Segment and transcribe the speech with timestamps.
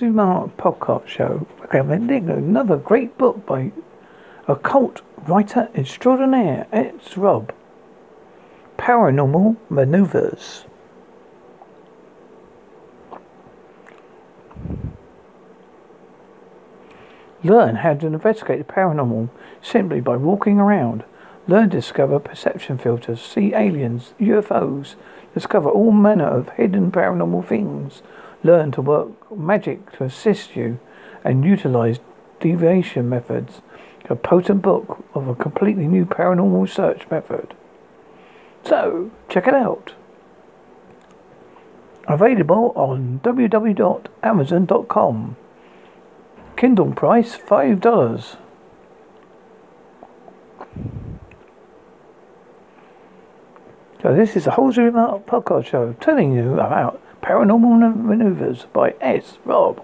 [0.00, 3.70] Mark podcast show recommending another great book by
[4.48, 6.66] occult writer extraordinaire.
[6.72, 7.16] S.
[7.16, 7.54] Rob.
[8.76, 10.64] Paranormal Maneuvers.
[17.44, 19.30] Learn how to investigate the paranormal
[19.62, 21.04] simply by walking around.
[21.46, 24.96] Learn to discover perception filters, see aliens, UFOs,
[25.34, 28.02] discover all manner of hidden paranormal things
[28.44, 30.78] learn to work magic to assist you
[31.24, 31.98] and utilize
[32.38, 33.62] deviation methods.
[34.10, 37.54] A potent book of a completely new paranormal search method.
[38.62, 39.94] So, check it out.
[42.06, 45.36] Available on www.amazon.com.
[46.56, 48.36] Kindle price $5.
[54.02, 59.38] So this is the Holsworthy Podcast Show telling you about Paranormal Maneuvers by S.
[59.46, 59.82] Rob.